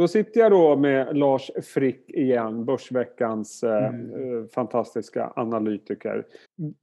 Då 0.00 0.08
sitter 0.08 0.40
jag 0.40 0.50
då 0.50 0.76
med 0.76 1.16
Lars 1.16 1.50
Frick 1.62 2.10
igen, 2.10 2.64
Börsveckans 2.64 3.62
eh, 3.62 3.86
mm. 3.86 4.48
fantastiska 4.48 5.32
analytiker. 5.36 6.26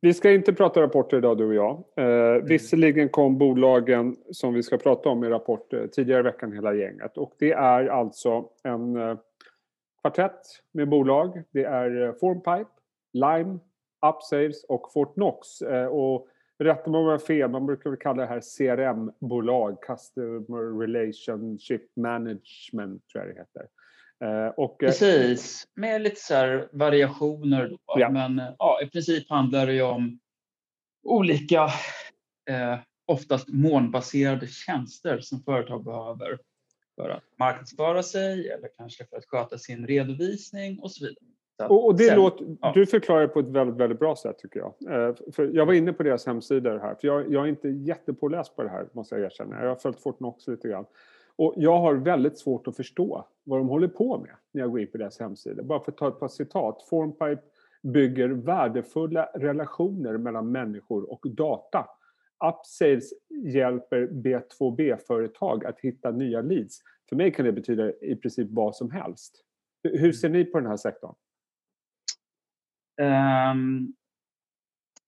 Vi 0.01 0.13
ska 0.13 0.31
inte 0.31 0.53
prata 0.53 0.81
rapporter 0.81 1.17
idag 1.17 1.37
du 1.37 1.45
och 1.45 1.53
jag. 1.53 1.83
Eh, 1.95 2.05
mm. 2.05 2.45
Visserligen 2.45 3.09
kom 3.09 3.37
bolagen 3.37 4.15
som 4.31 4.53
vi 4.53 4.63
ska 4.63 4.77
prata 4.77 5.09
om 5.09 5.23
i 5.23 5.29
rapport 5.29 5.73
eh, 5.73 5.85
tidigare 5.85 6.19
i 6.19 6.23
veckan 6.23 6.51
hela 6.51 6.73
gänget 6.73 7.17
och 7.17 7.33
det 7.39 7.51
är 7.51 7.87
alltså 7.87 8.49
en 8.63 8.95
eh, 8.95 9.17
kvartett 10.01 10.41
med 10.71 10.89
bolag. 10.89 11.43
Det 11.51 11.63
är 11.63 12.01
eh, 12.01 12.13
Formpipe, 12.19 12.71
Lime, 13.13 13.59
Upsales 14.07 14.63
och 14.63 14.93
Fortnox. 14.93 15.61
Eh, 15.61 15.87
och 15.87 16.27
Rätta 16.59 16.89
mig 16.89 16.99
om 16.99 17.05
jag 17.05 17.11
har 17.11 17.19
fel, 17.19 17.49
man 17.49 17.65
brukar 17.65 17.89
väl 17.89 17.99
kalla 17.99 18.21
det 18.21 18.27
här 18.27 18.41
CRM-bolag, 18.57 19.81
Customer 19.81 20.79
Relationship 20.79 21.95
Management 21.95 23.07
tror 23.07 23.25
jag 23.25 23.35
det 23.35 23.39
heter. 23.39 23.67
Eh, 24.23 24.47
och, 24.47 24.83
eh, 24.83 24.87
Precis, 24.87 25.67
med 25.75 26.01
lite 26.01 26.19
så 26.19 26.67
variationer 26.71 27.67
då. 27.67 27.77
Ja. 27.85 28.09
Men 28.09 28.41
ja, 28.59 28.79
i 28.83 28.89
princip 28.89 29.29
handlar 29.29 29.65
det 29.65 29.73
ju 29.73 29.81
om 29.81 30.19
olika, 31.03 31.63
eh, 32.49 32.79
oftast 33.05 33.47
molnbaserade 33.47 34.47
tjänster 34.47 35.19
som 35.19 35.43
företag 35.43 35.83
behöver 35.83 36.39
för 36.95 37.09
att 37.09 37.23
marknadsföra 37.39 38.03
sig 38.03 38.49
eller 38.49 38.69
kanske 38.77 39.05
för 39.05 39.17
att 39.17 39.25
sköta 39.25 39.57
sin 39.57 39.87
redovisning 39.87 40.79
och 40.79 40.91
så 40.91 41.05
vidare. 41.05 41.25
Och, 41.65 41.85
och 41.85 41.95
det 41.95 42.03
sen, 42.03 42.15
låter, 42.15 42.57
ja. 42.61 42.71
Du 42.75 42.85
förklarar 42.85 43.27
på 43.27 43.39
ett 43.39 43.47
väldigt, 43.47 43.75
väldigt 43.77 43.99
bra 43.99 44.15
sätt 44.15 44.39
tycker 44.39 44.59
jag. 44.59 44.73
Eh, 44.93 45.15
för 45.31 45.49
jag 45.53 45.65
var 45.65 45.73
inne 45.73 45.93
på 45.93 46.03
deras 46.03 46.25
hemsidor 46.25 46.79
här, 46.79 46.95
för 46.95 47.07
jag, 47.07 47.31
jag 47.31 47.43
är 47.43 47.47
inte 47.47 47.69
jättepåläst 47.69 48.55
på 48.55 48.63
det 48.63 48.69
här 48.69 48.87
måste 48.91 49.15
jag 49.15 49.25
erkänna. 49.25 49.61
Jag 49.61 49.69
har 49.69 49.75
följt 49.75 49.99
Fortnox 49.99 50.47
lite 50.47 50.67
grann. 50.67 50.85
Och 51.35 51.53
jag 51.57 51.79
har 51.79 51.93
väldigt 51.93 52.37
svårt 52.37 52.67
att 52.67 52.75
förstå 52.75 53.27
vad 53.43 53.59
de 53.59 53.69
håller 53.69 53.87
på 53.87 54.17
med 54.17 54.31
när 54.51 54.61
jag 54.61 54.71
går 54.71 54.79
in 54.79 54.91
på 54.91 54.97
deras 54.97 55.19
hemsidor. 55.19 55.63
Bara 55.63 55.79
för 55.79 55.91
att 55.91 55.97
ta 55.97 56.07
ett 56.07 56.19
par 56.19 56.27
citat. 56.27 56.83
Formpipe 56.89 57.41
bygger 57.83 58.29
värdefulla 58.29 59.25
relationer 59.25 60.17
mellan 60.17 60.51
människor 60.51 61.11
och 61.11 61.25
data. 61.29 61.85
Upsales 62.45 63.13
hjälper 63.29 64.07
B2B-företag 64.07 65.65
att 65.65 65.79
hitta 65.79 66.11
nya 66.11 66.41
leads. 66.41 66.79
För 67.09 67.15
mig 67.15 67.31
kan 67.31 67.45
det 67.45 67.51
betyda 67.51 67.91
i 67.91 68.15
princip 68.15 68.47
vad 68.51 68.75
som 68.75 68.91
helst. 68.91 69.43
Hur 69.83 70.11
ser 70.11 70.29
ni 70.29 70.45
på 70.45 70.59
den 70.59 70.69
här 70.69 70.77
sektorn? 70.77 71.13
Um, 73.01 73.93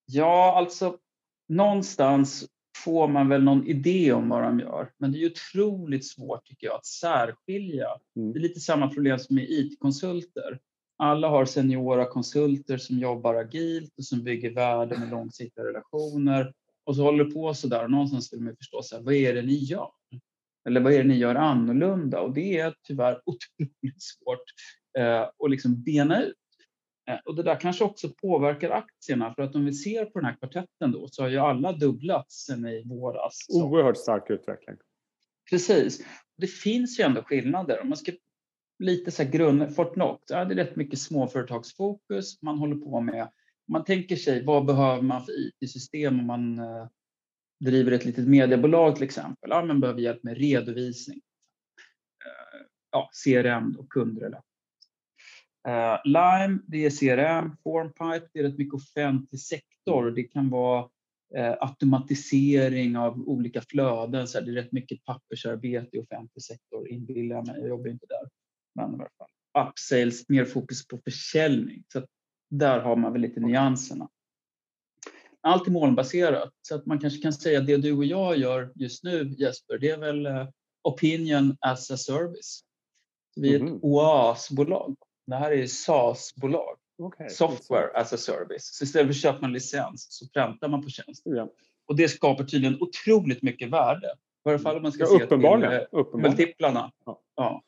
ja, 0.05 0.57
alltså 0.57 0.97
någonstans 1.47 2.47
får 2.83 3.07
man 3.07 3.29
väl 3.29 3.43
någon 3.43 3.67
idé 3.67 4.13
om 4.13 4.29
vad 4.29 4.43
de 4.43 4.59
gör. 4.59 4.91
Men 4.97 5.11
det 5.11 5.17
är 5.17 5.19
ju 5.19 5.31
otroligt 5.31 6.07
svårt 6.07 6.45
tycker 6.45 6.67
jag 6.67 6.75
att 6.75 6.85
särskilja. 6.85 7.87
Mm. 8.15 8.33
Det 8.33 8.39
är 8.39 8.41
lite 8.41 8.59
samma 8.59 8.89
problem 8.89 9.19
som 9.19 9.35
med 9.35 9.45
IT-konsulter. 9.49 10.59
Alla 10.97 11.29
har 11.29 11.45
seniora 11.45 12.05
konsulter 12.05 12.77
som 12.77 12.99
jobbar 12.99 13.35
agilt 13.35 13.97
och 13.97 14.05
som 14.05 14.23
bygger 14.23 14.53
värde 14.53 14.99
med 14.99 15.09
långsiktiga 15.09 15.63
relationer. 15.63 16.53
Och 16.83 16.95
så 16.95 17.03
håller 17.03 17.23
det 17.23 17.31
på 17.31 17.53
så 17.53 17.67
där 17.67 17.83
och 17.83 17.91
någonstans 17.91 18.33
vill 18.33 18.41
man 18.41 18.55
förstå 18.55 18.81
så 18.81 18.95
här, 18.95 19.03
vad 19.03 19.13
är 19.13 19.33
det 19.33 19.41
ni 19.41 19.53
gör? 19.53 19.91
Eller 20.67 20.81
vad 20.81 20.93
är 20.93 20.97
det 20.97 21.09
ni 21.09 21.17
gör 21.17 21.35
annorlunda? 21.35 22.21
Och 22.21 22.33
det 22.33 22.59
är 22.59 22.75
tyvärr 22.83 23.21
otroligt 23.25 24.01
svårt 24.01 24.43
eh, 24.97 25.21
att 25.21 25.49
liksom 25.49 25.83
bena 25.83 26.23
ut. 26.23 26.35
Eh, 27.09 27.19
och 27.25 27.35
det 27.35 27.43
där 27.43 27.59
kanske 27.59 27.83
också 27.83 28.09
påverkar 28.09 28.69
aktierna 28.69 29.33
för 29.33 29.41
att 29.41 29.55
om 29.55 29.65
vi 29.65 29.73
ser 29.73 30.05
på 30.05 30.19
den 30.19 30.25
här 30.25 30.35
kvartetten 30.35 30.91
då 30.91 31.07
så 31.07 31.23
har 31.23 31.29
ju 31.29 31.37
alla 31.37 31.71
dubblats 31.71 32.45
sen 32.45 32.65
i 32.65 32.83
våras. 32.83 33.45
Oerhört 33.49 33.97
stark 33.97 34.29
utveckling. 34.29 34.75
Precis. 35.49 36.05
Det 36.37 36.47
finns 36.47 36.99
ju 36.99 37.03
ändå 37.03 37.23
skillnader. 37.23 37.81
Om 37.81 37.89
man 37.89 37.97
ska 37.97 38.11
lite 38.83 39.11
så 39.11 39.23
här 39.23 39.31
grund, 39.31 39.75
Fortnox, 39.75 40.23
ja, 40.27 40.45
det 40.45 40.53
är 40.53 40.55
rätt 40.55 40.75
mycket 40.75 40.99
småföretagsfokus 40.99 42.41
man 42.41 42.57
håller 42.57 42.75
på 42.75 43.01
med. 43.01 43.31
Man 43.67 43.83
tänker 43.83 44.15
sig 44.15 44.45
vad 44.45 44.65
behöver 44.65 45.01
man 45.01 45.25
för 45.25 45.31
IT-system 45.31 46.19
om 46.19 46.25
man 46.25 46.59
eh, 46.59 46.87
driver 47.59 47.91
ett 47.91 48.05
litet 48.05 48.27
mediebolag 48.27 48.95
till 48.95 49.03
exempel. 49.03 49.49
Ja, 49.49 49.65
man 49.65 49.79
behöver 49.79 50.01
hjälp 50.01 50.23
med 50.23 50.37
redovisning. 50.37 51.21
Eh, 52.25 52.65
ja, 52.91 53.09
CRM 53.23 53.75
och 53.79 53.89
kundrelation 53.91 54.48
Uh, 55.67 55.97
Lime, 56.03 56.59
det 56.67 56.85
är 56.85 56.89
CRM, 56.89 57.57
Formpipe, 57.63 58.29
det 58.33 58.39
är 58.39 58.43
rätt 58.43 58.57
mycket 58.57 58.73
offentlig 58.73 59.41
sektor. 59.41 60.11
Det 60.11 60.23
kan 60.23 60.49
vara 60.49 60.81
uh, 61.37 61.55
automatisering 61.59 62.97
av 62.97 63.29
olika 63.29 63.61
flöden. 63.61 64.27
Så 64.27 64.39
det 64.39 64.51
är 64.51 64.55
rätt 64.55 64.71
mycket 64.71 65.05
pappersarbete 65.05 65.97
i 65.97 65.99
offentlig 65.99 66.43
sektor, 66.43 66.89
inbillar 66.89 67.35
jag 67.35 67.47
mig. 67.47 67.59
Jag 67.59 67.69
jobbar 67.69 67.87
inte 67.87 68.05
där. 68.09 68.29
Men 68.75 68.91
i 68.91 68.93
alla 68.93 69.09
fall. 69.17 69.69
Upsales, 69.69 70.29
mer 70.29 70.45
fokus 70.45 70.87
på 70.87 70.97
försäljning. 70.97 71.83
Så 71.93 72.05
där 72.49 72.79
har 72.79 72.95
man 72.95 73.13
väl 73.13 73.21
lite 73.21 73.39
nyanserna. 73.39 74.09
Allt 75.41 75.67
är 75.67 75.71
molnbaserat, 75.71 76.53
så 76.61 76.75
att 76.75 76.85
man 76.85 76.99
kanske 76.99 77.21
kan 77.21 77.33
säga 77.33 77.59
att 77.59 77.67
det 77.67 77.77
du 77.77 77.93
och 77.93 78.05
jag 78.05 78.37
gör 78.37 78.71
just 78.75 79.03
nu, 79.03 79.29
Jesper, 79.37 79.77
det 79.77 79.89
är 79.89 79.97
väl 79.97 80.27
uh, 80.27 80.49
opinion 80.83 81.57
as 81.59 81.91
a 81.91 81.97
service. 81.97 82.63
Vi 83.35 83.51
är 83.51 83.55
ett 83.55 83.61
mm. 83.61 83.79
OAS-bolag 83.81 84.95
det 85.29 85.35
här 85.35 85.51
är 85.51 85.65
SaaS-bolag. 85.65 86.77
Okay. 86.97 87.29
Software 87.29 87.89
as 87.93 88.13
a 88.13 88.17
service. 88.17 88.75
Så 88.75 88.83
istället 88.83 89.07
för 89.07 89.09
att 89.29 89.35
köpa 89.35 89.45
en 89.45 89.53
licens 89.53 90.07
så 90.09 90.29
präntar 90.29 90.67
man 90.67 90.81
på 90.83 90.89
tjänsten. 90.89 91.35
Ja. 91.35 91.49
Och 91.87 91.95
det 91.95 92.07
skapar 92.07 92.43
tydligen 92.43 92.77
otroligt 92.81 93.41
mycket 93.41 93.69
värde. 93.69 94.07
I 94.07 94.41
varje 94.43 94.59
fall 94.59 94.75
om 94.75 94.81
man 94.81 94.91
ska 94.91 95.03
ja, 95.03 95.19
se 95.19 95.25
till 95.25 95.45
eh, 95.45 96.21
multiplarna. 96.21 96.91
Ja. 97.05 97.21
ja. 97.35 97.61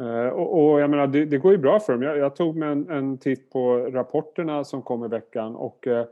Uh, 0.00 0.28
och, 0.28 0.72
och, 0.72 0.80
jag 0.80 0.90
menar, 0.90 1.06
det, 1.06 1.24
det, 1.24 1.38
går 1.38 1.52
ju 1.52 1.58
bra 1.58 1.80
för 1.80 1.92
dem. 1.92 2.02
Jag, 2.02 2.18
jag 2.18 2.36
tog 2.36 2.62
en, 2.62 2.90
en 2.90 3.18
titt 3.18 3.50
på 3.50 3.76
rapporterna 3.76 4.64
som 4.64 4.82
kom 4.82 5.04
i 5.04 5.08
veckan 5.08 5.56
och 5.56 5.86
uh, 5.86 6.04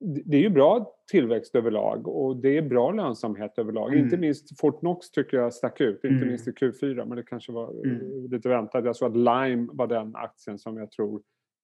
det 0.00 0.36
är 0.36 0.40
ju 0.40 0.50
bra 0.50 0.94
tillväxt 1.10 1.54
överlag 1.54 2.08
och 2.08 2.36
det 2.36 2.56
är 2.56 2.62
bra 2.62 2.92
lönsamhet 2.92 3.58
överlag. 3.58 3.92
Mm. 3.92 4.04
Inte 4.04 4.16
minst 4.16 4.60
Fortnox 4.60 5.10
tycker 5.10 5.36
jag 5.36 5.54
stack 5.54 5.80
ut, 5.80 6.04
inte 6.04 6.16
mm. 6.16 6.28
minst 6.28 6.48
i 6.48 6.50
Q4 6.50 7.04
men 7.06 7.16
det 7.16 7.22
kanske 7.22 7.52
var 7.52 7.86
mm. 7.86 8.26
lite 8.30 8.48
väntat. 8.48 8.84
Jag 8.84 8.96
såg 8.96 9.10
att 9.10 9.16
Lime 9.16 9.68
var 9.72 9.86
den 9.86 10.16
aktien 10.16 10.58
som 10.58 10.76
jag 10.76 10.90
tror 10.90 11.22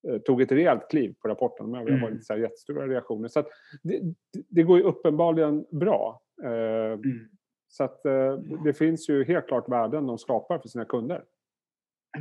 eh, 0.09 0.19
tog 0.19 0.43
ett 0.43 0.53
rejält 0.53 0.91
kliv 0.91 1.15
på 1.23 1.29
rapporten. 1.29 1.71
Men 1.71 1.85
det 1.85 1.91
var 1.91 1.99
mm. 1.99 2.13
inte 2.13 2.25
så 2.25 2.37
jättestora 2.37 2.87
reaktioner. 2.87 3.29
Så 3.29 3.43
det, 3.83 4.01
det, 4.49 4.63
går 4.63 4.79
ju 4.79 4.85
uppenbarligen 4.85 5.67
bra. 5.71 6.23
Eh, 6.45 6.93
mm. 6.93 7.29
Så 7.69 7.85
att 7.85 8.07
eh, 8.07 8.39
det 8.65 8.73
finns 8.73 9.09
ju 9.09 9.25
helt 9.25 9.47
klart 9.47 9.69
värden 9.69 10.07
de 10.07 10.19
skapar 10.19 10.59
för 10.59 10.69
sina 10.69 10.85
kunder. 10.85 11.25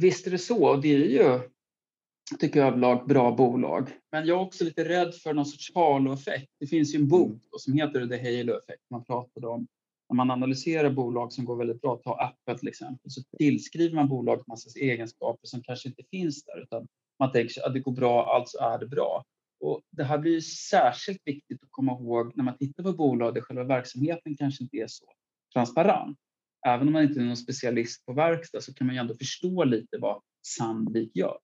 Visst 0.01 0.27
är 0.27 0.31
det 0.31 0.37
så. 0.37 0.69
Och 0.69 0.81
det 0.81 0.95
är 0.95 1.07
ju 1.07 1.39
tycker 2.39 2.59
jag 2.59 2.67
överlag 2.67 3.07
bra 3.07 3.35
bolag. 3.35 3.89
Men 4.11 4.25
jag 4.25 4.39
är 4.39 4.45
också 4.45 4.63
lite 4.63 4.89
rädd 4.89 5.15
för 5.15 5.33
någon 5.33 5.45
sorts 5.45 5.71
halo-effekt. 5.75 6.51
Det 6.59 6.67
finns 6.67 6.95
ju 6.95 6.99
en 6.99 7.07
bok 7.07 7.41
som 7.59 7.73
heter 7.73 8.07
The 8.07 8.17
Halo-effekt. 8.17 8.81
Man 8.89 9.03
pratade 9.03 9.47
om 9.47 9.67
när 10.09 10.15
man 10.15 10.31
analyserar 10.31 10.89
bolag 10.89 11.33
som 11.33 11.45
går 11.45 11.55
väldigt 11.55 11.81
bra, 11.81 12.01
ta 12.03 12.15
Apple 12.15 12.57
till 12.57 12.67
exempel, 12.67 13.11
så 13.11 13.21
tillskriver 13.37 13.95
man 13.95 14.07
bolaget 14.07 14.47
massa 14.47 14.79
egenskaper 14.79 15.47
som 15.47 15.63
kanske 15.63 15.89
inte 15.89 16.03
finns 16.11 16.43
där, 16.43 16.63
utan 16.63 16.87
man 17.19 17.31
tänker 17.31 17.67
att 17.67 17.73
det 17.73 17.79
går 17.79 17.91
bra, 17.91 18.35
alltså 18.35 18.57
är 18.57 18.79
det 18.79 18.87
bra. 18.87 19.23
Och 19.59 19.81
det 19.91 20.03
här 20.03 20.17
blir 20.17 20.41
särskilt 20.41 21.21
viktigt 21.25 21.63
att 21.63 21.71
komma 21.71 21.91
ihåg 21.91 22.31
när 22.35 22.43
man 22.43 22.57
tittar 22.57 22.83
på 22.83 22.93
bolag 22.93 23.33
där 23.33 23.41
själva 23.41 23.63
verksamheten 23.63 24.35
kanske 24.37 24.63
inte 24.63 24.77
är 24.77 24.87
så 24.87 25.05
transparent. 25.53 26.17
Även 26.67 26.87
om 26.87 26.93
man 26.93 27.03
inte 27.03 27.19
är 27.19 27.23
någon 27.23 27.37
specialist 27.37 28.05
på 28.05 28.13
verkstad 28.13 28.61
så 28.61 28.73
kan 28.73 28.87
man 28.87 28.95
ju 28.95 28.99
ändå 28.99 29.15
förstå 29.15 29.63
lite 29.63 29.97
vad 29.97 30.21
Sandvik 30.57 31.15
gör. 31.15 31.37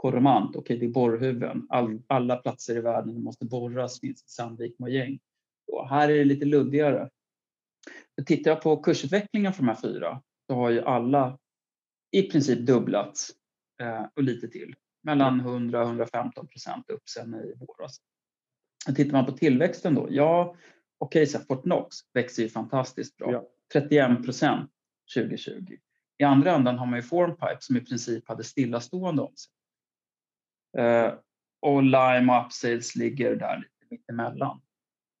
Coromant, 0.00 0.56
okej 0.56 0.60
okay, 0.60 0.78
det 0.78 0.86
är 0.86 0.90
borrhuvuden. 0.90 1.66
All, 1.68 2.02
alla 2.06 2.36
platser 2.36 2.76
i 2.76 2.80
världen 2.80 3.22
måste 3.22 3.44
borras 3.44 4.02
minst 4.02 4.30
Sandvik 4.30 4.78
Mojäng. 4.78 5.18
Och 5.72 5.88
här 5.88 6.08
är 6.08 6.18
det 6.18 6.24
lite 6.24 6.44
luddigare. 6.44 7.10
För 8.14 8.24
tittar 8.24 8.50
jag 8.50 8.62
på 8.62 8.76
kursutvecklingen 8.76 9.52
för 9.52 9.62
de 9.62 9.68
här 9.68 9.80
fyra 9.82 10.22
så 10.46 10.54
har 10.54 10.70
ju 10.70 10.80
alla 10.80 11.38
i 12.10 12.22
princip 12.22 12.58
dubblats 12.58 13.30
eh, 13.82 14.06
och 14.16 14.22
lite 14.22 14.48
till. 14.48 14.74
Mellan 15.02 15.40
100 15.40 15.80
och 15.80 15.86
115 15.86 16.48
procent 16.48 16.90
upp 16.90 17.08
sen 17.08 17.34
i 17.34 17.54
våras. 17.58 18.00
Och 18.88 18.96
tittar 18.96 19.12
man 19.12 19.26
på 19.26 19.32
tillväxten 19.32 19.94
då, 19.94 20.08
ja 20.10 20.56
okej, 20.98 21.22
okay, 21.22 21.40
Fortnox 21.48 21.96
växer 22.14 22.42
ju 22.42 22.48
fantastiskt 22.48 23.16
bra. 23.16 23.32
Ja. 23.32 23.48
31 23.72 24.24
procent 24.24 24.70
2020. 25.14 25.76
I 26.18 26.24
andra 26.24 26.54
änden 26.54 26.78
har 26.78 26.86
man 26.86 26.98
ju 26.98 27.02
Formpipe 27.02 27.58
som 27.60 27.76
i 27.76 27.80
princip 27.80 28.28
hade 28.28 28.44
stillastående 28.44 29.22
omsättning. 29.22 29.59
Eh, 30.78 31.14
och 31.62 31.82
Lime 31.82 32.32
och 32.32 32.46
Upsales 32.46 32.96
ligger 32.96 33.36
där 33.36 33.56
lite 33.56 33.86
mittemellan. 33.90 34.60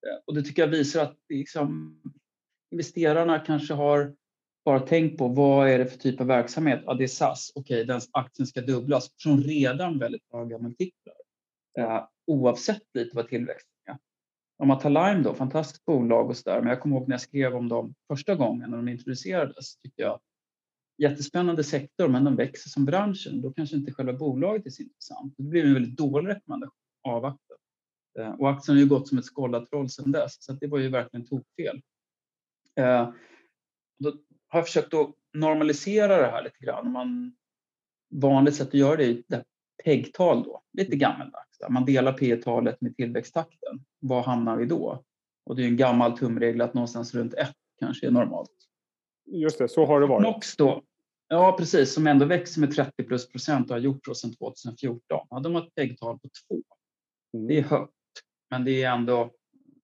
Eh, 0.06 0.18
och 0.26 0.34
det 0.34 0.42
tycker 0.42 0.62
jag 0.62 0.68
visar 0.68 1.02
att 1.02 1.16
liksom, 1.28 2.00
investerarna 2.70 3.38
kanske 3.38 3.74
har 3.74 4.14
bara 4.64 4.80
tänkt 4.80 5.18
på 5.18 5.28
vad 5.28 5.68
är 5.68 5.78
det 5.78 5.86
för 5.86 5.98
typ 5.98 6.20
av 6.20 6.26
verksamhet? 6.26 6.82
Ja, 6.86 6.94
det 6.94 7.04
är 7.04 7.08
SAS. 7.08 7.52
Okej, 7.54 7.74
okay, 7.74 7.84
den 7.84 8.00
aktien 8.12 8.46
ska 8.46 8.60
dubblas 8.60 9.10
från 9.22 9.42
redan 9.42 9.98
väldigt 9.98 10.32
höga 10.32 10.58
multiplar. 10.58 11.14
Eh, 11.78 12.04
oavsett 12.26 12.82
lite 12.94 13.16
vad 13.16 13.28
tillväxten 13.28 13.72
är. 13.86 13.98
Om 14.58 14.68
man 14.68 14.78
tar 14.78 14.90
Lime 14.90 15.22
då, 15.22 15.34
fantastiskt 15.34 15.84
bolag 15.84 16.30
och 16.30 16.36
sådär, 16.36 16.60
men 16.60 16.68
jag 16.68 16.80
kommer 16.80 16.96
ihåg 16.96 17.08
när 17.08 17.14
jag 17.14 17.20
skrev 17.20 17.54
om 17.54 17.68
dem 17.68 17.94
första 18.08 18.34
gången 18.34 18.70
när 18.70 18.76
de 18.76 18.88
introducerades, 18.88 19.76
tyckte 19.76 20.02
jag 20.02 20.20
jättespännande 21.02 21.64
sektor 21.64 22.08
men 22.08 22.24
de 22.24 22.36
växer 22.36 22.70
som 22.70 22.84
branschen. 22.84 23.42
Då 23.42 23.52
kanske 23.52 23.76
inte 23.76 23.92
själva 23.92 24.12
bolaget 24.12 24.66
är 24.66 24.70
så 24.70 24.82
intressant. 24.82 25.34
Det 25.36 25.42
blir 25.42 25.64
en 25.64 25.74
väldigt 25.74 25.96
dålig 25.96 26.28
rekommendation. 26.28 26.74
Avvakta. 27.02 27.54
Eh, 28.18 28.30
och 28.30 28.50
aktien 28.50 28.76
har 28.76 28.82
ju 28.82 28.88
gått 28.88 29.08
som 29.08 29.18
ett 29.18 29.24
skållat 29.24 29.68
sedan 29.90 30.12
dess 30.12 30.42
så 30.42 30.52
det 30.52 30.66
var 30.66 30.78
ju 30.78 30.88
verkligen 30.88 31.26
tokfel. 31.26 31.82
Eh, 32.76 33.10
då 33.98 34.10
har 34.48 34.58
jag 34.58 34.66
försökt 34.66 34.94
att 34.94 35.14
normalisera 35.32 36.16
det 36.16 36.30
här 36.30 36.42
lite 36.42 36.64
grann. 36.64 36.92
Man, 36.92 37.36
vanligt 38.10 38.54
sätt 38.54 38.68
att 38.68 38.74
göra 38.74 38.96
det 38.96 39.04
är 39.04 39.22
det 39.26 39.44
PEG-tal 39.84 40.42
då, 40.42 40.62
lite 40.72 40.96
gammeldags. 40.96 41.60
Man 41.68 41.84
delar 41.84 42.12
P 42.12 42.36
talet 42.36 42.80
med 42.80 42.96
tillväxttakten. 42.96 43.84
Var 43.98 44.22
hamnar 44.22 44.56
vi 44.56 44.66
då? 44.66 45.04
Och 45.44 45.56
det 45.56 45.62
är 45.62 45.66
en 45.66 45.76
gammal 45.76 46.18
tumregel 46.18 46.60
att 46.60 46.74
någonstans 46.74 47.14
runt 47.14 47.34
ett 47.34 47.56
kanske 47.78 48.06
är 48.06 48.10
normalt. 48.10 48.50
Just 49.26 49.58
det, 49.58 49.68
så 49.68 49.86
har 49.86 50.00
det 50.00 50.06
varit. 50.06 50.22
Nox 50.22 50.56
då, 50.56 50.82
ja 51.30 51.56
precis, 51.58 51.94
som 51.94 52.06
ändå 52.06 52.24
växer 52.26 52.60
med 52.60 52.74
30 52.74 53.04
plus 53.04 53.28
procent 53.28 53.70
och 53.70 53.76
har 53.76 53.80
gjort 53.80 54.06
så 54.06 54.14
sedan 54.14 54.34
2014. 54.34 55.00
Ja, 55.08 55.40
de 55.40 55.54
har 55.54 55.62
ett 55.62 55.74
PEG-tal 55.74 56.18
på 56.18 56.28
2. 56.48 56.62
Mm. 57.34 57.46
Det 57.46 57.58
är 57.58 57.62
högt, 57.62 57.92
men 58.50 58.64
det 58.64 58.82
är 58.82 58.90
ändå 58.90 59.30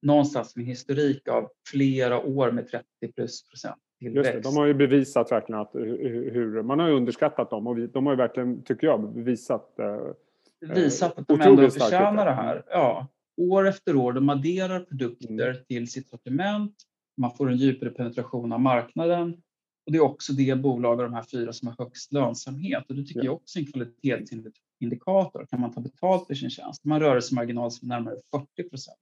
någonstans 0.02 0.56
med 0.56 0.66
historik 0.66 1.28
av 1.28 1.48
flera 1.68 2.20
år 2.20 2.50
med 2.50 2.68
30 2.68 2.84
plus 3.14 3.48
procent. 3.48 3.76
Just 4.00 4.32
det, 4.32 4.40
de 4.40 4.56
har 4.56 4.66
ju 4.66 4.74
bevisat 4.74 5.32
verkligen 5.32 5.60
att 5.60 5.70
hur, 5.74 6.62
man 6.62 6.78
har 6.78 6.88
ju 6.88 6.94
underskattat 6.94 7.50
dem 7.50 7.66
och 7.66 7.76
de 7.76 8.06
har 8.06 8.12
ju 8.12 8.16
verkligen, 8.16 8.62
tycker 8.62 8.86
jag, 8.86 9.14
bevisat 9.14 9.78
eh, 9.78 10.74
visat 10.74 11.18
att 11.18 11.28
de 11.28 11.40
ändå 11.40 11.70
förtjänar 11.70 12.24
det 12.24 12.32
här. 12.32 12.64
Ja, 12.70 13.06
år 13.36 13.68
efter 13.68 13.96
år. 13.96 14.12
De 14.12 14.28
adderar 14.28 14.80
produkter 14.80 15.50
mm. 15.50 15.64
till 15.68 15.90
sitt 15.90 16.08
sortiment. 16.08 16.74
Man 17.16 17.36
får 17.36 17.50
en 17.50 17.56
djupare 17.56 17.90
penetration 17.90 18.52
av 18.52 18.60
marknaden. 18.60 19.42
Och 19.86 19.92
det 19.92 19.98
är 19.98 20.02
också 20.02 20.32
det 20.32 20.58
bolag 20.58 21.00
av 21.00 21.06
de 21.10 21.14
här 21.14 21.22
fyra 21.22 21.52
som 21.52 21.68
har 21.68 21.74
högst 21.78 22.12
lönsamhet. 22.12 22.84
Och 22.88 22.94
det 22.94 23.02
tycker 23.02 23.20
ja. 23.20 23.24
jag 23.24 23.34
också 23.34 23.58
är 23.58 23.62
en 23.62 23.72
kvalitetsindikator. 23.72 25.46
Kan 25.50 25.60
man 25.60 25.72
ta 25.72 25.80
betalt 25.80 26.26
för 26.26 26.34
sin 26.34 26.50
tjänst? 26.50 26.84
Man 26.84 27.00
rör 27.00 27.20
sig 27.20 27.34
marginal 27.34 27.70
som 27.70 27.90
är 27.90 27.94
närmare 27.94 28.16
40 28.30 28.68
procent. 28.68 28.98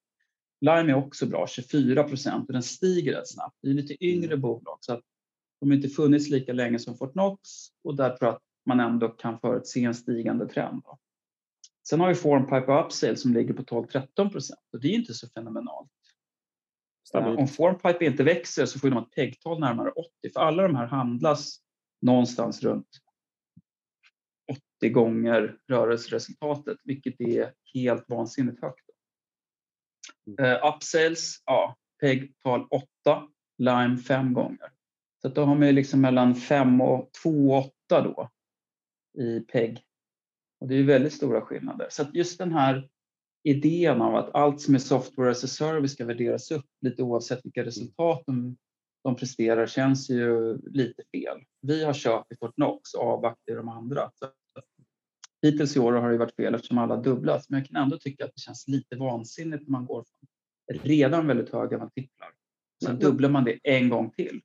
Lime 0.60 0.92
är 0.92 0.94
också 0.94 1.26
bra, 1.26 1.46
24 1.46 2.04
procent 2.04 2.46
och 2.48 2.52
den 2.52 2.62
stiger 2.62 3.12
rätt 3.12 3.28
snabbt. 3.28 3.56
Det 3.62 3.68
är 3.68 3.74
lite 3.74 4.04
yngre 4.04 4.32
mm. 4.32 4.40
bolag 4.40 4.78
så 4.80 4.92
att 4.92 5.02
de 5.60 5.70
har 5.70 5.76
inte 5.76 5.88
funnits 5.88 6.30
lika 6.30 6.52
länge 6.52 6.78
som 6.78 6.96
Fortnox 6.96 7.40
och 7.84 7.96
där 7.96 8.16
tror 8.16 8.28
jag 8.28 8.34
att 8.34 8.42
man 8.66 8.80
ändå 8.80 9.08
kan 9.08 9.38
förutse 9.40 9.84
en 9.84 9.94
stigande 9.94 10.48
trend. 10.48 10.82
Då. 10.84 10.98
Sen 11.88 12.00
har 12.00 12.08
vi 12.08 12.14
Formpipe 12.14 12.72
och 12.72 12.86
Upsale 12.86 13.16
som 13.16 13.34
ligger 13.34 13.54
på 13.54 13.62
12-13 13.62 14.30
procent 14.30 14.60
och 14.72 14.80
det 14.80 14.88
är 14.88 14.92
inte 14.92 15.14
så 15.14 15.28
fenomenalt. 15.28 15.90
Stabilt. 17.04 17.38
Om 17.38 17.48
Formpipe 17.48 18.04
inte 18.04 18.24
växer 18.24 18.66
så 18.66 18.78
får 18.78 18.90
de 18.90 18.98
ett 18.98 19.10
PEG-tal 19.10 19.60
närmare 19.60 19.90
80 19.90 20.10
för 20.32 20.40
alla 20.40 20.62
de 20.62 20.76
här 20.76 20.86
handlas 20.86 21.58
någonstans 22.02 22.62
runt 22.62 22.88
80 24.80 24.88
gånger 24.88 25.58
rörelseresultatet 25.68 26.78
vilket 26.84 27.20
är 27.20 27.52
helt 27.74 28.08
vansinnigt 28.08 28.62
högt. 28.62 28.84
Mm. 30.26 30.52
Uh, 30.52 30.74
upsales, 30.74 31.42
ja, 31.44 31.76
PEG-tal 32.00 32.66
8, 32.70 33.28
Lime 33.58 33.96
5 33.96 34.34
gånger. 34.34 34.72
Så 35.22 35.28
då 35.28 35.44
har 35.44 35.54
man 35.54 35.74
liksom 35.74 36.00
mellan 36.00 36.34
5 36.34 36.80
och 36.80 37.10
2 37.22 37.30
och 37.30 37.74
8 37.88 38.00
då 38.00 38.30
i 39.18 39.40
PEG. 39.40 39.84
Och 40.60 40.68
det 40.68 40.74
är 40.74 40.82
väldigt 40.82 41.12
stora 41.12 41.40
skillnader. 41.40 41.86
Så 41.90 42.06
just 42.12 42.38
den 42.38 42.52
här 42.52 42.88
idén 43.44 44.02
av 44.02 44.16
att 44.16 44.34
allt 44.34 44.60
som 44.60 44.74
är 44.74 44.78
software 44.78 45.30
as 45.30 45.44
a 45.44 45.46
service 45.46 45.92
ska 45.92 46.04
värderas 46.04 46.50
upp 46.50 46.66
lite 46.80 47.02
oavsett 47.02 47.44
vilka 47.44 47.60
mm. 47.60 47.66
resultat 47.66 48.22
de, 48.26 48.56
de 49.04 49.16
presterar 49.16 49.66
känns 49.66 50.10
ju 50.10 50.58
lite 50.58 51.02
fel. 51.12 51.38
Vi 51.60 51.84
har 51.84 51.92
köpt 51.92 52.32
i 52.32 52.36
Fortnox 52.36 52.94
och 52.94 53.02
avvaktar 53.02 53.52
i 53.52 53.56
de 53.56 53.68
andra. 53.68 54.10
Så 54.14 54.26
hittills 55.42 55.76
i 55.76 55.80
år 55.80 55.92
har 55.92 56.10
det 56.10 56.18
varit 56.18 56.36
fel 56.36 56.54
eftersom 56.54 56.78
alla 56.78 56.96
dubblats 56.96 57.50
men 57.50 57.58
jag 57.58 57.68
kan 57.68 57.82
ändå 57.82 57.98
tycka 57.98 58.24
att 58.24 58.34
det 58.34 58.40
känns 58.40 58.68
lite 58.68 58.96
vansinnigt 58.96 59.62
när 59.62 59.72
man 59.72 59.86
går 59.86 60.04
från 60.04 60.28
redan 60.82 61.26
väldigt 61.26 61.52
höga 61.52 61.78
multiplar. 61.78 62.28
Sen 62.84 62.98
dubblar 62.98 63.28
man 63.28 63.44
det 63.44 63.58
en 63.62 63.88
gång 63.88 64.10
till. 64.10 64.40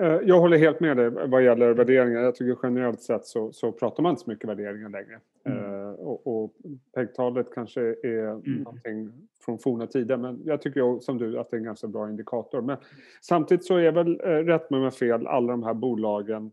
Eh, 0.00 0.18
jag 0.24 0.40
håller 0.40 0.58
helt 0.58 0.80
med 0.80 0.96
dig 0.96 1.10
vad 1.10 1.44
gäller 1.44 1.74
värderingar. 1.74 2.20
Jag 2.20 2.34
tycker 2.34 2.58
generellt 2.62 3.00
sett 3.00 3.26
så, 3.26 3.52
så 3.52 3.72
pratar 3.72 4.02
man 4.02 4.10
inte 4.10 4.22
så 4.22 4.30
mycket 4.30 4.48
värderingar 4.48 4.88
längre. 4.88 5.20
Mm. 5.44 5.64
Uh, 5.64 5.90
och, 5.90 6.26
och 6.26 6.52
PEG-talet 6.94 7.46
kanske 7.54 7.80
är 8.02 8.28
mm. 8.28 8.42
någonting 8.52 9.12
från 9.44 9.58
forna 9.58 9.86
tider 9.86 10.16
men 10.16 10.40
jag 10.44 10.62
tycker 10.62 11.00
som 11.00 11.18
du 11.18 11.38
att 11.38 11.50
det 11.50 11.56
är 11.56 11.58
en 11.58 11.64
ganska 11.64 11.86
bra 11.86 12.10
indikator. 12.10 12.62
Men 12.62 12.76
samtidigt 13.20 13.64
så 13.64 13.76
är 13.76 13.92
väl, 13.92 14.20
uh, 14.20 14.26
rätt 14.26 14.70
med 14.70 14.80
mig 14.80 14.90
fel, 14.90 15.26
alla 15.26 15.52
de 15.52 15.62
här 15.62 15.74
bolagen 15.74 16.50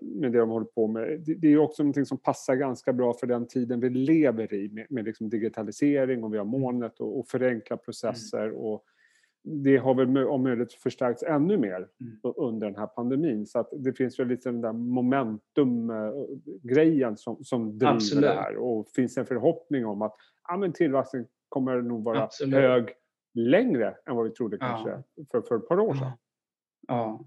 med 0.00 0.32
det 0.32 0.38
de 0.38 0.50
håller 0.50 0.66
på 0.66 0.86
med. 0.86 1.20
Det, 1.20 1.52
är 1.52 1.58
också 1.58 1.82
någonting 1.82 2.06
som 2.06 2.18
passar 2.18 2.54
ganska 2.54 2.92
bra 2.92 3.14
för 3.14 3.26
den 3.26 3.46
tiden 3.46 3.80
vi 3.80 3.90
lever 3.90 4.54
i 4.54 4.68
med, 4.68 4.86
med 4.90 5.04
liksom 5.04 5.28
digitalisering 5.28 6.24
och 6.24 6.34
vi 6.34 6.38
har 6.38 6.44
molnet 6.44 7.00
och, 7.00 7.18
och 7.18 7.28
förenkla 7.28 7.76
processer 7.76 8.44
mm. 8.44 8.56
och 8.56 8.84
det 9.44 9.76
har 9.76 9.94
väl 9.94 10.26
om 10.26 10.42
möjligt 10.42 10.72
förstärkts 10.72 11.22
ännu 11.22 11.58
mer 11.58 11.88
mm. 12.00 12.18
under 12.36 12.66
den 12.66 12.76
här 12.76 12.86
pandemin. 12.86 13.46
Så 13.46 13.58
att 13.58 13.68
det 13.72 13.92
finns 13.92 14.18
väl 14.18 14.28
lite 14.28 14.48
den 14.48 14.60
där 14.60 14.72
momentum-grejen 14.72 17.16
som, 17.16 17.44
som 17.44 17.78
driver 17.78 17.94
Absolut. 17.94 18.24
det 18.24 18.32
här. 18.32 18.56
Och 18.56 18.88
finns 18.88 19.18
en 19.18 19.26
förhoppning 19.26 19.86
om 19.86 20.02
att 20.02 20.16
ja, 20.48 20.56
men 20.56 20.72
tillväxten 20.72 21.26
kommer 21.48 21.82
nog 21.82 22.04
vara 22.04 22.22
Absolut. 22.22 22.54
hög 22.54 22.88
längre 23.34 23.96
än 24.06 24.16
vad 24.16 24.24
vi 24.24 24.30
trodde 24.30 24.56
ja. 24.60 24.66
kanske 24.66 25.02
för, 25.30 25.42
för 25.42 25.56
ett 25.56 25.68
par 25.68 25.80
år 25.80 25.94
sedan. 25.94 26.12
Ja. 26.88 27.24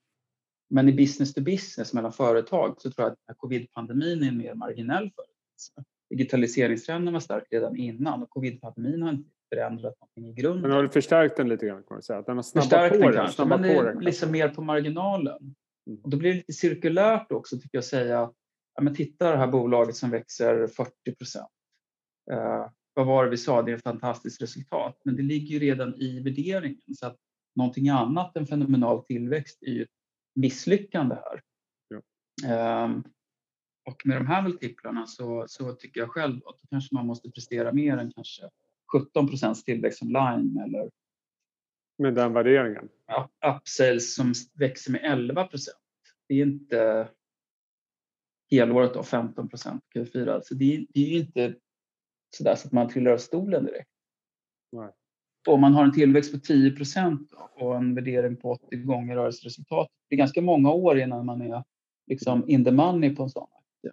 Men 0.73 0.88
i 0.88 0.93
business 0.93 1.35
to 1.35 1.41
business 1.41 1.93
mellan 1.93 2.12
företag 2.12 2.75
så 2.79 2.91
tror 2.91 3.09
jag 3.09 3.17
att 3.26 3.38
covid-pandemin 3.38 4.23
är 4.23 4.33
mer 4.33 4.55
marginell 4.55 5.11
företeelse. 5.11 5.85
Digitaliseringstrenden 6.11 7.12
var 7.12 7.21
stark 7.21 7.45
redan 7.50 7.76
innan 7.76 8.23
och 8.23 8.31
covid-pandemin 8.31 9.02
har 9.02 9.11
inte 9.11 9.31
förändrat 9.55 9.95
någonting 10.00 10.29
i 10.29 10.43
grunden. 10.43 10.62
Men 10.62 10.71
har 10.71 10.83
du 10.83 10.88
förstärkt 10.88 11.37
den 11.37 11.49
lite 11.49 11.67
grann 11.67 11.83
kan 11.83 11.95
man 11.95 12.02
säga? 12.02 12.23
Den 12.23 12.37
har 12.37 12.43
snabbat 12.43 12.64
förstärkt 12.64 13.00
på 13.00 13.11
den 13.11 13.14
kanske, 13.14 13.45
men 13.45 13.62
det 13.62 13.73
är 13.73 14.00
liksom 14.00 14.31
mer 14.31 14.49
på 14.49 14.62
marginalen. 14.62 15.55
Mm. 15.87 16.00
Och 16.02 16.11
då 16.11 16.17
blir 16.17 16.31
det 16.31 16.37
lite 16.37 16.52
cirkulärt 16.52 17.33
också 17.33 17.57
tycker 17.57 17.71
jag 17.73 17.81
att 17.81 17.87
säga 17.87 18.31
ja, 18.75 18.83
men 18.83 18.95
titta 18.95 19.31
det 19.31 19.37
här 19.37 19.49
bolaget 19.49 19.97
som 19.97 20.11
växer 20.11 20.67
40 20.67 21.14
procent. 21.19 21.49
Uh, 22.33 22.67
vad 22.95 23.07
var 23.07 23.25
det 23.25 23.31
vi 23.31 23.37
sa, 23.37 23.62
det 23.62 23.73
är 23.73 23.76
ett 23.76 23.83
fantastiskt 23.83 24.43
resultat. 24.43 25.00
Men 25.05 25.17
det 25.17 25.23
ligger 25.23 25.59
ju 25.59 25.59
redan 25.59 25.95
i 25.95 26.21
värderingen 26.21 26.95
så 26.95 27.07
att 27.07 27.17
någonting 27.57 27.88
annat 27.88 28.37
än 28.37 28.47
fenomenal 28.47 29.05
tillväxt 29.05 29.62
är 29.62 29.71
ju 29.71 29.87
misslyckande 30.35 31.15
här. 31.15 31.43
Ja. 31.89 32.85
Um, 32.85 33.05
och 33.85 34.03
med 34.07 34.17
de 34.17 34.27
här 34.27 34.43
multiplarna 34.43 35.07
så, 35.07 35.45
så 35.49 35.75
tycker 35.75 36.01
jag 36.01 36.11
själv 36.11 36.37
att 36.37 36.59
då 36.61 36.69
kanske 36.71 36.95
man 36.95 37.07
måste 37.07 37.31
prestera 37.31 37.73
mer 37.73 37.97
än 37.97 38.12
kanske 38.12 38.51
17 38.93 39.29
procents 39.29 39.65
tillväxt 39.65 39.99
som 39.99 40.09
Lime 40.09 40.65
eller 40.65 40.91
med 41.99 42.15
den 42.15 42.33
värderingen? 42.33 42.89
Ja, 43.07 43.31
upsales 43.57 44.15
som 44.15 44.33
växer 44.55 44.93
med 44.93 45.01
11 45.05 45.45
procent. 45.45 45.77
Det 46.29 46.35
är 46.35 46.43
inte 46.43 47.09
helåret 48.51 48.95
då 48.95 49.03
15 49.03 49.49
procent 49.49 49.85
Q4. 49.95 50.41
Så 50.45 50.55
det 50.55 50.75
är, 50.75 50.87
det 50.89 51.01
är 51.01 51.21
inte 51.21 51.55
sådär 52.37 52.55
så 52.55 52.69
att 52.69 52.73
man 52.73 52.89
trillar 52.89 53.11
av 53.11 53.19
stolen 53.19 53.65
direkt. 53.65 53.91
Nej 54.73 54.93
om 55.49 55.61
man 55.61 55.75
har 55.75 55.84
en 55.84 55.92
tillväxt 55.92 56.32
på 56.32 56.38
10 56.38 56.70
procent 56.70 57.32
och 57.54 57.76
en 57.76 57.94
värdering 57.94 58.37
på 58.37 58.50
80 58.50 58.76
gånger 58.76 59.16
rörelseresultat. 59.16 59.88
Det 60.08 60.14
är 60.14 60.18
ganska 60.18 60.42
många 60.42 60.70
år 60.70 60.99
innan 60.99 61.26
man 61.26 61.42
är 61.42 61.64
liksom 62.06 62.49
in 62.49 62.64
the 62.64 62.70
money 62.70 63.16
på 63.16 63.22
en 63.22 63.30
sån 63.30 63.42
aktie. 63.42 63.92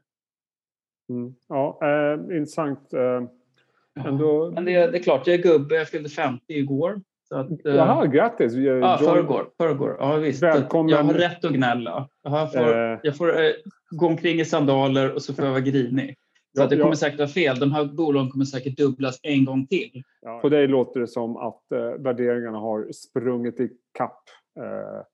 Mm. 1.09 1.35
Ja, 1.47 1.79
eh, 1.81 2.37
intressant. 2.37 2.93
Eh, 2.93 4.05
ändå... 4.05 4.51
Men 4.51 4.65
det, 4.65 4.71
det, 4.87 4.97
är 4.97 5.03
klart, 5.03 5.27
jag 5.27 5.33
är 5.33 5.43
gubbe. 5.43 5.75
Jag 5.75 5.89
fyllde 5.89 6.09
50 6.09 6.43
igår. 6.47 7.01
Så 7.29 7.35
att, 7.35 7.65
eh, 7.65 7.75
Jaha, 7.75 8.05
grattis! 8.05 8.53
Ja, 8.53 8.97
förrgår. 8.97 9.49
förrgår. 9.57 9.97
Ja, 9.99 10.15
visst. 10.15 10.43
Välkommen. 10.43 10.89
Jag 10.89 11.03
har 11.03 11.13
rätt 11.13 11.45
att 11.45 11.53
gnälla. 11.53 12.09
Jag 12.23 12.53
får, 12.53 12.91
eh. 12.91 12.99
jag 13.03 13.17
får 13.17 13.43
eh, 13.43 13.51
gå 13.89 14.07
omkring 14.07 14.39
i 14.39 14.45
sandaler 14.45 15.13
och 15.13 15.21
så 15.21 15.33
får 15.33 15.45
jag 15.45 15.51
vara 15.51 15.61
grinig. 15.61 16.15
Så 16.57 16.65
det 16.65 16.77
kommer 16.77 16.95
säkert 16.95 17.19
vara 17.19 17.29
fel. 17.29 17.59
De 17.59 17.71
här 17.71 17.85
bolagen 17.85 18.29
kommer 18.29 18.45
säkert 18.45 18.77
dubblas 18.77 19.19
en 19.23 19.45
gång 19.45 19.67
till. 19.67 20.03
Ja, 20.21 20.39
på 20.39 20.49
dig 20.49 20.67
låter 20.67 20.99
det 20.99 21.07
som 21.07 21.37
att 21.37 21.71
eh, 21.71 21.79
värderingarna 21.79 22.57
har 22.57 22.91
sprungit 22.91 23.59
i 23.59 23.69
kapp 23.97 24.23
eh, 24.59 24.65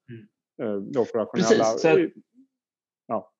mm. 0.09 0.27
eh, 0.61 0.81
det 0.81 0.99
operationella. 0.99 1.63
Precis. 1.63 1.81
Så, 1.81 2.21
ja. 3.07 3.31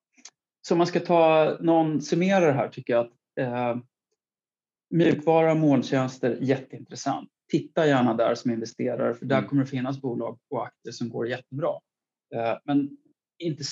så 0.68 0.74
om 0.74 0.78
man 0.78 0.86
ska 0.86 1.00
ta 1.00 1.56
någon 1.60 2.02
summerar 2.02 2.52
här 2.52 2.68
tycker 2.68 2.92
jag 2.92 3.06
att 3.06 3.12
eh, 3.40 3.76
mjukvara 4.90 5.50
och 5.50 5.56
molntjänster 5.56 6.38
jätteintressant. 6.40 7.30
Titta 7.50 7.86
gärna 7.86 8.14
där 8.14 8.34
som 8.34 8.50
investerare 8.50 9.14
för 9.14 9.26
där 9.26 9.38
mm. 9.38 9.48
kommer 9.48 9.62
det 9.62 9.68
finnas 9.68 10.00
bolag 10.00 10.38
och 10.50 10.66
aktier 10.66 10.92
som 10.92 11.08
går 11.08 11.28
jättebra. 11.28 11.72
Eh, 12.34 12.58
men 12.64 12.96
inte 13.38 13.64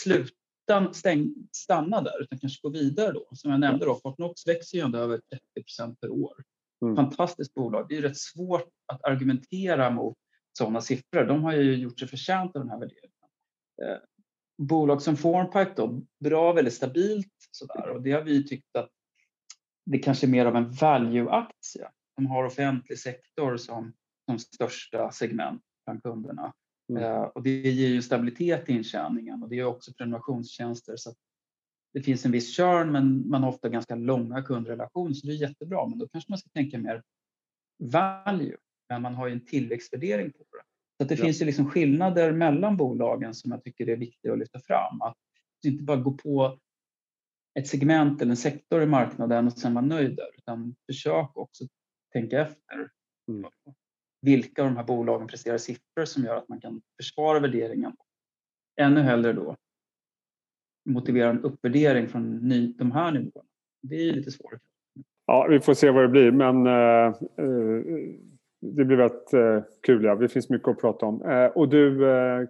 sluta 0.66 0.92
stäng, 0.92 1.34
stanna 1.52 2.00
där 2.00 2.22
utan 2.22 2.38
kanske 2.38 2.60
gå 2.62 2.68
vidare 2.68 3.12
då. 3.12 3.28
Som 3.32 3.50
jag 3.50 3.60
nämnde 3.60 3.84
då, 3.84 3.94
Fortnox 4.02 4.46
växer 4.46 4.78
ju 4.78 4.84
ändå 4.84 4.98
över 4.98 5.20
30% 5.78 5.96
per 6.00 6.10
år. 6.10 6.44
Mm. 6.82 6.96
Fantastiskt 6.96 7.54
bolag. 7.54 7.86
Det 7.88 7.96
är 7.96 8.02
rätt 8.02 8.18
svårt 8.18 8.68
att 8.92 9.04
argumentera 9.04 9.90
mot 9.90 10.16
sådana 10.58 10.80
siffror. 10.80 11.24
De 11.24 11.44
har 11.44 11.52
ju 11.52 11.76
gjort 11.76 11.98
sig 11.98 12.08
förtjänta 12.08 12.58
av 12.58 12.64
den 12.64 12.70
här 12.70 12.78
värderingen. 12.78 13.10
Eh, 13.82 13.98
bolag 14.58 15.02
som 15.02 15.16
Formpipe 15.16 15.72
då, 15.76 16.02
bra, 16.24 16.52
väldigt 16.52 16.74
stabilt 16.74 17.32
sådär 17.50 17.88
och 17.88 18.02
det 18.02 18.12
har 18.12 18.22
vi 18.22 18.46
tyckt 18.46 18.76
att 18.76 18.90
det 19.86 19.98
kanske 19.98 20.26
är 20.26 20.28
mer 20.28 20.46
av 20.46 20.56
en 20.56 20.70
value-aktie. 20.70 21.88
De 22.16 22.26
har 22.26 22.44
offentlig 22.44 22.98
sektor 22.98 23.56
som, 23.56 23.92
som 24.26 24.38
största 24.38 25.10
segment 25.10 25.62
bland 25.86 26.02
kunderna. 26.02 26.52
Mm. 26.88 27.02
Uh, 27.02 27.22
och 27.22 27.42
det 27.42 27.50
ger 27.50 27.88
ju 27.88 28.02
stabilitet 28.02 28.68
i 28.68 28.72
intjäningen 28.72 29.42
och 29.42 29.48
det 29.48 29.58
är 29.58 29.64
också 29.64 29.92
prenumerationstjänster 29.92 30.96
så 30.96 31.14
det 31.92 32.02
finns 32.02 32.24
en 32.24 32.32
viss 32.32 32.56
körn 32.56 32.92
men 32.92 33.28
man 33.28 33.42
har 33.42 33.50
ofta 33.50 33.68
ganska 33.68 33.94
långa 33.94 34.42
kundrelationer 34.42 35.14
så 35.14 35.26
det 35.26 35.32
är 35.32 35.36
jättebra 35.36 35.86
men 35.86 35.98
då 35.98 36.08
kanske 36.08 36.32
man 36.32 36.38
ska 36.38 36.48
tänka 36.48 36.78
mer 36.78 37.02
value 37.78 38.56
men 38.88 39.02
man 39.02 39.14
har 39.14 39.26
ju 39.26 39.32
en 39.32 39.44
tillväxtvärdering 39.44 40.32
på 40.32 40.38
det. 40.38 40.62
Så 40.98 41.08
det 41.08 41.18
ja. 41.18 41.24
finns 41.24 41.42
ju 41.42 41.46
liksom 41.46 41.70
skillnader 41.70 42.32
mellan 42.32 42.76
bolagen 42.76 43.34
som 43.34 43.50
jag 43.50 43.64
tycker 43.64 43.88
är 43.88 43.96
viktiga 43.96 44.32
att 44.32 44.38
lyfta 44.38 44.60
fram. 44.60 45.02
Att 45.02 45.16
inte 45.66 45.84
bara 45.84 45.96
gå 45.96 46.12
på 46.12 46.58
ett 47.58 47.68
segment 47.68 48.22
eller 48.22 48.30
en 48.30 48.36
sektor 48.36 48.82
i 48.82 48.86
marknaden 48.86 49.46
och 49.46 49.52
sen 49.52 49.74
vara 49.74 49.84
nöjd 49.84 50.16
där 50.16 50.28
utan 50.38 50.74
försök 50.86 51.36
också 51.36 51.64
tänka 52.12 52.40
efter. 52.40 52.90
Mm 53.28 53.44
vilka 54.24 54.62
av 54.62 54.68
de 54.68 54.76
här 54.76 54.84
bolagen 54.84 55.26
presterar 55.26 55.58
siffror 55.58 56.04
som 56.04 56.24
gör 56.24 56.36
att 56.36 56.48
man 56.48 56.60
kan 56.60 56.82
försvara 56.96 57.40
värderingen. 57.40 57.96
Ännu 58.80 59.00
hellre 59.00 59.32
då 59.32 59.56
motivera 60.84 61.30
en 61.30 61.44
uppvärdering 61.44 62.08
från 62.08 62.48
ny, 62.48 62.72
de 62.72 62.92
här 62.92 63.12
nivåerna. 63.12 63.48
Det 63.82 64.08
är 64.08 64.12
lite 64.12 64.30
svårt. 64.30 64.52
Ja, 65.26 65.46
vi 65.50 65.60
får 65.60 65.74
se 65.74 65.90
vad 65.90 66.04
det 66.04 66.08
blir 66.08 66.30
men 66.30 66.66
uh, 66.66 67.14
uh, 67.40 68.14
det 68.60 68.84
blir 68.84 68.96
väldigt 68.96 69.34
uh, 69.34 69.62
kul. 69.82 70.04
Ja. 70.04 70.14
Det 70.14 70.28
finns 70.28 70.48
mycket 70.48 70.68
att 70.68 70.80
prata 70.80 71.06
om. 71.06 71.50
och 71.54 71.68
du, 71.68 71.98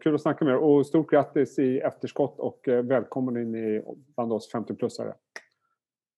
kul 0.02 0.14
att 0.14 0.22
snacka 0.22 0.44
med 0.44 0.54
dig 0.54 0.58
och 0.58 0.86
stort 0.86 1.10
grattis 1.10 1.58
i 1.58 1.78
efterskott 1.78 2.38
och 2.38 2.60
välkommen 2.66 3.36
in 3.36 3.54
i, 3.54 3.82
bland 4.14 4.32
oss 4.32 4.54
50-plussare. 4.54 5.14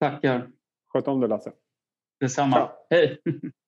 Tackar. 0.00 0.50
Sköt 0.88 1.08
om 1.08 1.20
dig 1.20 1.28
Lasse. 1.28 1.52
Detsamma. 2.20 2.56
Ciao. 2.56 2.68
Hej. 2.90 3.20